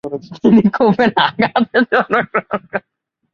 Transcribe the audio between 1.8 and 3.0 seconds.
জন্মগ্রহণ করেছিলেন।